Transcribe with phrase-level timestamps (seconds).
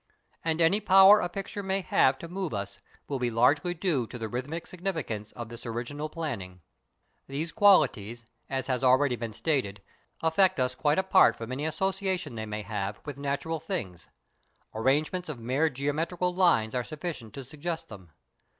[0.43, 4.17] And any power a picture may have to move us will be largely due to
[4.17, 6.61] the rhythmic significance of this original planning.
[7.27, 9.79] These qualities, as has already been stated,
[10.23, 14.09] affect us quite apart from any association they may have with natural things:
[14.73, 18.09] arrangements of mere geometrical lines are sufficient to suggest them.